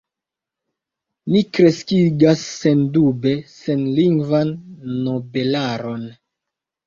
"Ni 1.33 1.41
kreskigas 1.57 2.45
duoble 2.95 3.33
senlingvan 3.57 4.55
nobelaron. 5.09 6.09